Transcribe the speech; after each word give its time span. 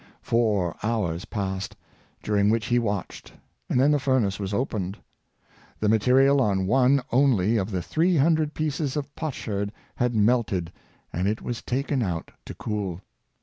Four 0.23 0.75
hours 0.81 1.25
passed, 1.25 1.75
during 2.23 2.49
which 2.49 2.65
he 2.65 2.79
watched, 2.79 3.33
and 3.69 3.79
then 3.79 3.91
the 3.91 3.99
furnace 3.99 4.39
was 4.39 4.51
opened. 4.51 4.97
The 5.79 5.89
material 5.89 6.41
on 6.41 6.65
one 6.65 7.03
only 7.11 7.57
of 7.57 7.69
the 7.69 7.83
three 7.83 8.17
hundred 8.17 8.55
pieces 8.55 8.97
of 8.97 9.13
potsherd 9.13 9.71
had 9.97 10.15
melted, 10.15 10.71
and 11.13 11.27
it 11.27 11.43
was 11.43 11.61
taken 11.61 12.01
out 12.01 12.31
to 12.47 12.55
cool. 12.55 13.01